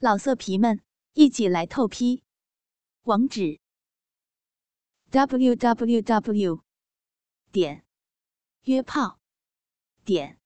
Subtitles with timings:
[0.00, 0.80] 老色皮们，
[1.14, 2.22] 一起来透批！
[3.02, 3.58] 网址
[5.10, 6.62] ：w w w
[7.50, 7.84] 点
[8.62, 9.18] 约炮
[10.04, 10.38] 点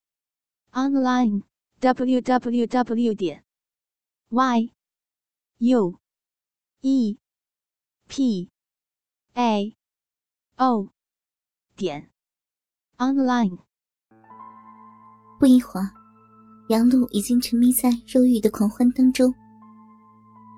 [0.71, 1.43] online
[1.81, 3.45] w w w 点
[4.31, 4.73] y
[5.59, 6.01] u
[6.81, 7.19] e
[8.09, 8.51] p
[9.35, 9.77] a
[10.57, 10.89] o
[11.77, 12.11] 点
[12.97, 13.59] online。
[15.39, 15.93] 不一会儿，
[16.71, 19.42] 杨璐已经沉迷在肉欲的狂欢当中。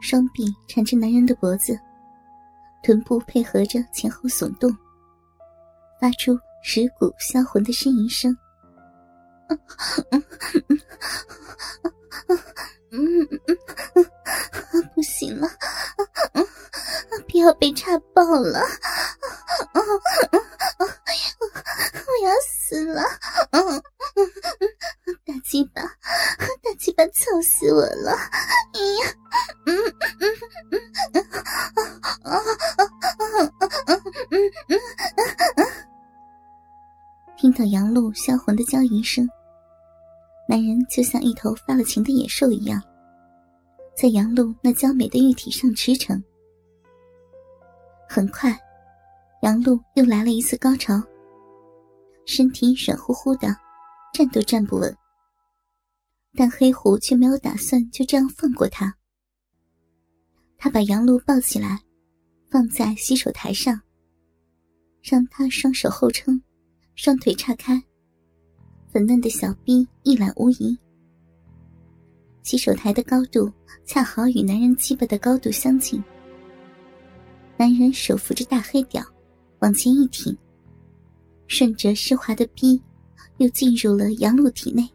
[0.05, 1.81] 双臂缠着男人的脖子，
[2.83, 4.71] 臀部配合着前后耸动，
[5.99, 8.37] 发出蚀骨销魂的呻吟声。
[14.95, 15.49] 不行了，
[17.27, 18.61] 不要被插爆了！
[19.73, 19.81] 我
[22.23, 23.03] 要死了！
[25.25, 25.81] 大鸡巴，
[26.63, 28.15] 大鸡巴，操死我了！
[37.67, 39.29] 杨露销魂的娇吟声，
[40.49, 42.83] 男人就像一头发了情的野兽一样，
[43.97, 46.23] 在杨露那娇美的玉体上驰骋。
[48.09, 48.59] 很快，
[49.43, 51.03] 杨露又来了一次高潮，
[52.27, 53.49] 身体软乎乎的，
[54.13, 54.97] 站都站不稳。
[56.37, 58.93] 但黑狐却没有打算就这样放过他。
[60.59, 61.81] 他把杨露抱起来，
[62.51, 63.81] 放在洗手台上，
[65.03, 66.41] 让他双手后撑，
[66.95, 67.83] 双腿岔开，
[68.93, 70.79] 粉嫩的小臂一览无遗。
[72.43, 73.53] 洗手台的高度
[73.85, 76.03] 恰好与男人鸡巴的高度相近。
[77.57, 79.05] 男人手扶着大黑屌，
[79.61, 80.37] 往前一挺，
[81.47, 82.83] 顺着湿滑的逼，
[83.39, 84.89] 又进入了杨露体内。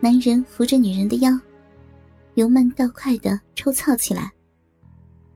[0.00, 1.30] 男人扶着女人的腰。
[2.34, 4.32] 由慢到快的抽操起来，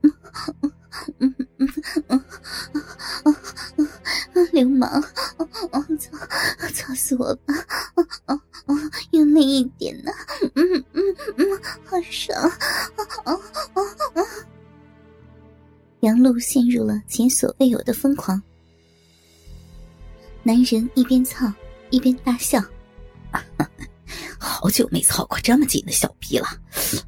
[4.51, 5.01] 流氓，
[5.97, 6.17] 操，
[6.73, 7.53] 操死我吧！
[9.11, 10.11] 用力一点呢，
[10.55, 11.03] 嗯嗯
[11.37, 11.45] 嗯，
[11.85, 12.51] 好爽！
[16.01, 18.41] 杨璐陷入了前所未有的疯狂，
[20.43, 21.51] 男人一边操
[21.89, 22.63] 一边大笑。
[24.37, 26.47] 好久没操过这么紧的小逼了，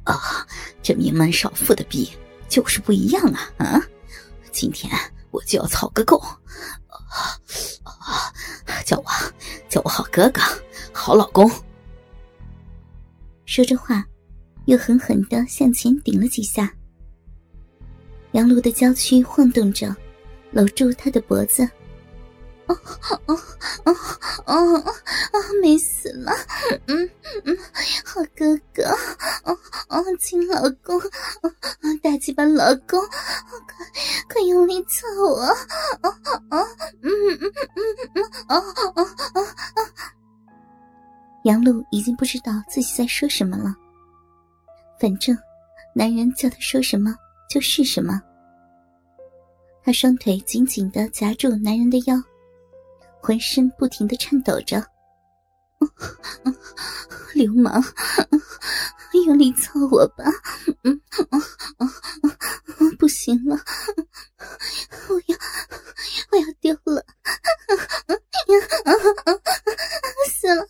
[0.04, 0.46] 啊，
[0.82, 2.10] 这名门少妇的逼
[2.48, 3.52] 就是不一样啊！
[3.58, 3.82] 啊，
[4.52, 4.92] 今天
[5.30, 6.22] 我就要操个够，
[8.84, 9.04] 叫我
[9.68, 10.40] 叫我好哥哥，
[10.92, 11.50] 好老公。
[13.46, 14.04] 说着话，
[14.66, 16.72] 又狠狠的向前顶了几下。
[18.32, 19.94] 杨璐的娇躯晃动着，
[20.52, 21.68] 搂住他的脖子。
[22.66, 22.78] 哦
[23.08, 23.36] 哦哦
[23.84, 23.94] 哦
[24.46, 24.94] 哦！
[25.60, 26.32] 美死了，
[26.86, 27.10] 嗯
[27.44, 27.58] 嗯，
[28.04, 28.84] 好哥哥，
[29.44, 29.58] 哦
[29.88, 30.98] 哦，亲老公，
[32.02, 33.00] 大鸡巴老公，
[33.66, 33.86] 快
[34.32, 35.42] 快用力操我，
[36.02, 36.16] 哦
[36.50, 36.66] 哦，
[38.58, 38.62] 嗯
[38.96, 39.04] 嗯，哦哦
[39.34, 39.86] 哦哦！
[41.44, 43.74] 杨璐已经不知道自己在说什么了，
[45.00, 45.36] 反正
[45.94, 47.14] 男人叫他说什么
[47.48, 48.20] 就是什么。
[49.84, 52.22] 他双腿紧紧的夹住男人的腰。
[53.24, 54.84] 浑身不停的颤抖着，
[57.34, 57.80] 流氓，
[59.20, 60.24] 用力操我吧！
[60.82, 61.00] 嗯
[62.98, 63.56] 不行了，
[65.08, 65.36] 我要
[66.30, 67.04] 我要丢了，
[70.30, 70.62] 死了，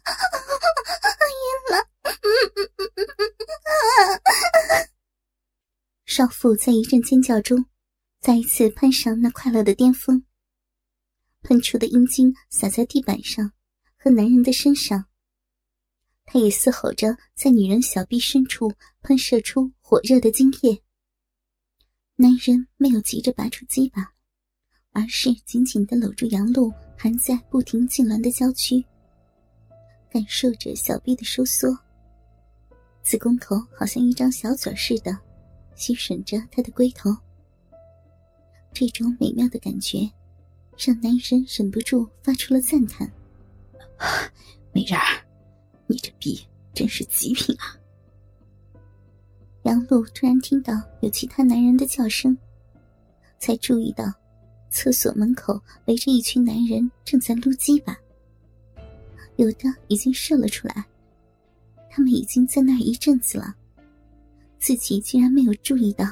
[1.29, 1.87] 晕了！
[6.07, 7.67] 少妇在一阵尖叫中，
[8.21, 10.25] 再一次攀上那快乐的巅峰。
[11.43, 13.53] 喷出的阴茎洒在地板上
[13.99, 15.07] 和男人的身上，
[16.25, 18.73] 他也嘶吼着在女人小臂深处
[19.03, 20.83] 喷射出火热的精液。
[22.17, 24.13] 男人没有急着拔出鸡巴，
[24.93, 28.85] 而是紧紧的搂住杨璐含在不停痉挛的娇躯，
[30.11, 31.77] 感受着小臂的收缩。
[33.03, 35.19] 子宫口好像一张小嘴似的，
[35.75, 37.11] 吸吮着他的龟头。
[38.73, 40.11] 这种美妙的感觉。
[40.79, 43.09] 让男人忍不住发出了赞叹
[44.73, 45.22] ：“美人儿，
[45.93, 46.41] 你这逼
[46.73, 47.77] 真是极品啊！”
[49.65, 50.73] 杨璐突然听到
[51.03, 52.37] 有其他男人的叫声，
[53.39, 54.05] 才注意到
[54.71, 57.97] 厕所门口围着一群男人正在撸鸡巴，
[59.37, 60.85] 有的已经射了出来。
[61.91, 63.55] 他们已经在那一阵子了，
[64.59, 66.07] 自己竟然没有注意到。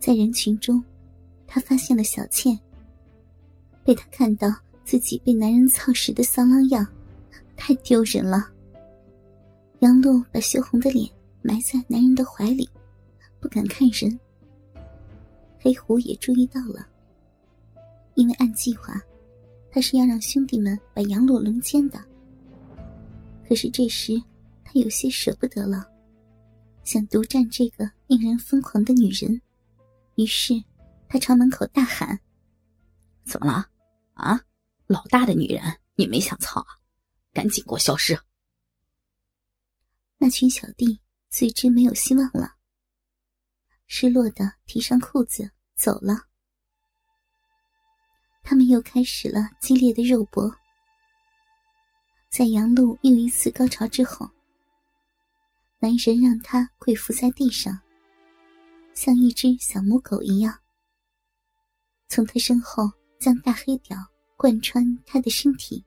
[0.00, 0.82] 在人群中，
[1.46, 2.58] 他发现了小倩。
[3.84, 4.52] 被他看到
[4.84, 6.84] 自己被男人操时的骚浪样，
[7.56, 8.50] 太丢人了。
[9.80, 11.10] 杨璐把羞红的脸
[11.42, 12.68] 埋在男人的怀里，
[13.40, 14.18] 不敢看人。
[15.58, 16.86] 黑虎也注意到了，
[18.14, 19.00] 因为按计划，
[19.70, 21.98] 他是要让兄弟们把杨璐轮奸的。
[23.48, 24.20] 可是这时，
[24.64, 25.86] 他有些舍不得了，
[26.84, 29.40] 想独占这个令人疯狂的女人。
[30.14, 30.54] 于是，
[31.08, 32.18] 他朝门口大喊
[33.24, 33.66] ：“怎么了？
[34.14, 34.40] 啊，
[34.86, 35.60] 老大的女人
[35.94, 36.66] 你没想操啊？
[37.36, 38.18] 赶紧给我消失！”
[40.16, 40.98] 那群小弟
[41.28, 42.54] 随之没有希望了，
[43.86, 46.28] 失落的提上裤子走了。
[48.42, 50.50] 他们又开始了激烈的肉搏。
[52.30, 54.26] 在杨璐又一次高潮之后，
[55.78, 57.78] 男人让她跪伏在地上。
[58.94, 60.58] 像一只小母狗一样，
[62.08, 62.90] 从他身后
[63.20, 63.98] 将大黑屌
[64.38, 65.84] 贯穿他的身体。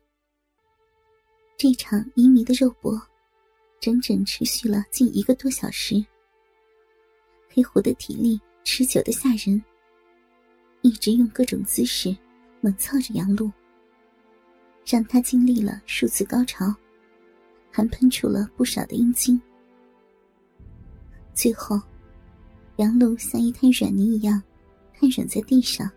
[1.59, 2.97] 这场迷迷的肉搏，
[3.81, 6.01] 整整持续了近一个多小时。
[7.49, 9.61] 黑虎的体力持久的吓人，
[10.83, 12.15] 一直用各种姿势
[12.61, 13.51] 猛操着杨璐，
[14.85, 16.73] 让他经历了数次高潮，
[17.69, 19.37] 还喷出了不少的阴茎。
[21.33, 21.77] 最后。
[22.77, 24.41] 杨璐像一滩软泥一样
[24.97, 25.91] 瘫软在地上，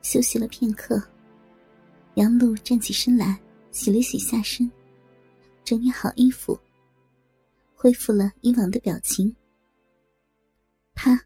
[0.00, 1.00] 休息了片刻。
[2.14, 4.70] 杨璐站起身来，洗了洗下身，
[5.64, 6.58] 整理好衣服，
[7.74, 9.34] 恢复了以往的表情。
[10.94, 11.18] 啪，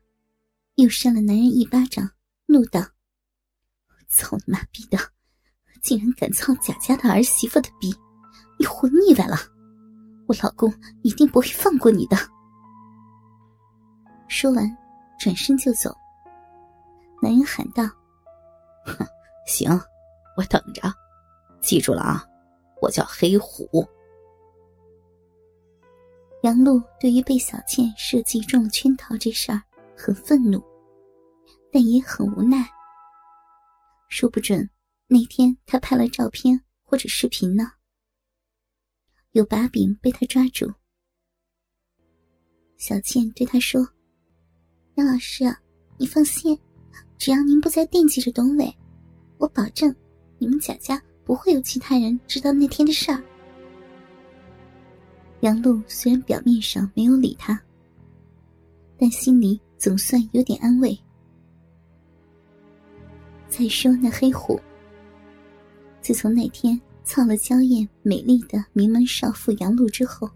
[0.76, 2.08] 又扇了男人一巴掌，
[2.46, 2.80] 怒道
[4.08, 4.98] ：“操你妈逼的，
[5.82, 7.92] 竟然敢操贾家的儿媳妇的逼！
[8.58, 9.36] 你活腻歪了，
[10.28, 10.72] 我老公
[11.02, 12.16] 一定不会放过你的。”
[14.28, 14.76] 说完，
[15.18, 15.92] 转身就走。
[17.20, 17.82] 男人喊道
[18.86, 19.04] ：“哼，
[19.46, 19.68] 行，
[20.36, 20.82] 我等着。
[21.60, 22.24] 记住了啊，
[22.80, 23.86] 我叫黑虎。”
[26.42, 29.60] 杨璐对于被小倩设计中了圈套这事儿
[29.96, 30.62] 很愤怒，
[31.72, 32.64] 但也很无奈。
[34.08, 34.68] 说不准
[35.08, 37.72] 那天他拍了照片或者视频呢，
[39.32, 40.72] 有把柄被他抓住。
[42.76, 43.84] 小倩对他说。
[44.94, 45.44] 杨老师，
[45.98, 46.58] 你放心，
[47.18, 48.74] 只要您不再惦记着董伟，
[49.38, 49.94] 我保证
[50.38, 53.22] 你们贾家不会有其他人知道那天的事儿。
[55.40, 57.60] 杨璐虽然表面上没有理他，
[58.98, 60.98] 但心里总算有点安慰。
[63.48, 64.60] 再说那黑虎，
[66.00, 70.28] 自从那天操了娇艳美丽的名门少妇杨璐之后，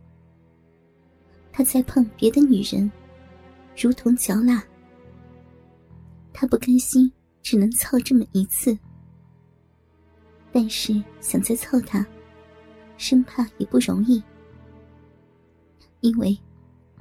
[1.53, 2.91] 他再碰别的女人。
[3.77, 4.63] 如同嚼蜡，
[6.33, 7.11] 他不甘心，
[7.43, 8.79] 只能操这么一次。
[10.53, 12.05] 但是想再凑他，
[12.97, 14.23] 生怕也不容易，
[16.01, 16.37] 因为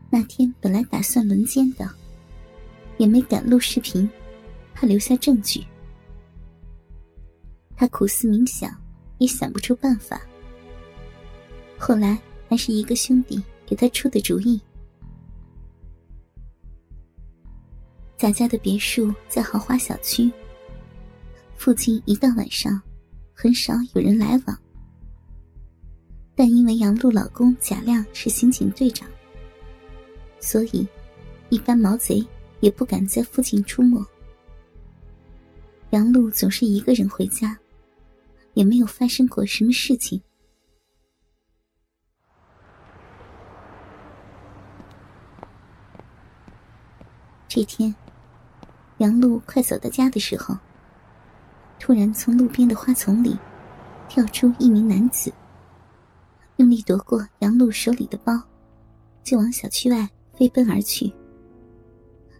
[0.09, 1.89] 那天本来打算轮奸的，
[2.97, 4.09] 也没敢录视频，
[4.73, 5.65] 怕留下证据。
[7.75, 8.69] 他苦思冥想，
[9.17, 10.21] 也想不出办法。
[11.77, 14.61] 后来还是一个兄弟给他出的主意。
[18.17, 20.29] 贾家的别墅在豪华小区，
[21.55, 22.81] 附近一到晚上，
[23.41, 24.59] 很少有人来往。
[26.35, 29.07] 但因为杨璐老公贾亮是刑警队长，
[30.41, 30.85] 所以
[31.47, 32.21] 一般毛贼
[32.59, 34.05] 也不敢在附近出没。
[35.91, 37.57] 杨璐总是一个人回家，
[38.55, 40.21] 也没有发生过什么事情。
[47.47, 47.95] 这天。
[48.97, 50.57] 杨璐快走到家的时候，
[51.79, 53.37] 突然从路边的花丛里
[54.07, 55.33] 跳出一名男子，
[56.57, 58.39] 用力夺过杨璐手里的包，
[59.23, 60.07] 就往小区外
[60.37, 61.11] 飞奔而去。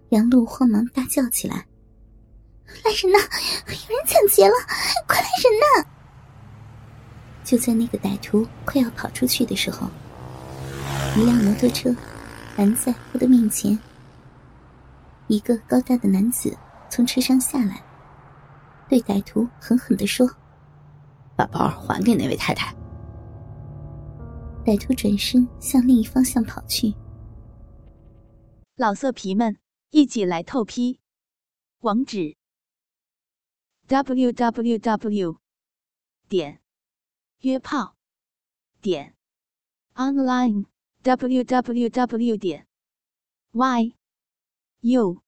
[0.09, 1.65] 杨璐慌忙大叫起来
[2.83, 3.19] ：“来人呐！
[3.67, 4.53] 有人抢劫了！
[5.07, 5.89] 快来人呐！”
[7.43, 9.87] 就在那个歹徒快要跑出去的时候，
[11.15, 11.95] 一辆摩托车
[12.57, 13.77] 拦在他的面前。
[15.27, 16.55] 一个高大的男子
[16.89, 17.83] 从车上下来，
[18.89, 20.27] 对歹徒狠狠地说
[21.37, 22.75] ：“把包还给那位太太。”
[24.65, 26.93] 歹徒转身向另一方向跑去。
[28.75, 29.57] 老色皮们，
[29.91, 30.99] 一起来透批！
[31.79, 32.35] 网址
[33.87, 35.37] ：w w w.
[36.27, 36.59] 点
[37.41, 37.95] 约炮
[38.81, 39.15] 点
[39.95, 40.65] online
[41.03, 42.37] w w w.
[42.37, 42.67] 点
[43.51, 43.93] y。
[44.81, 45.21] U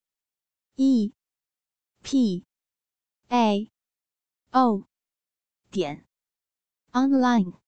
[0.76, 1.12] E
[2.02, 2.46] P
[3.32, 3.72] A.
[4.52, 4.84] O.
[5.72, 6.06] 点。
[6.92, 7.61] Online。